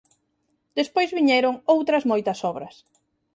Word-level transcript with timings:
Despois 0.79 1.13
viñeron 1.17 1.53
outras 1.75 2.03
moitas 2.11 2.39
obras. 2.51 2.75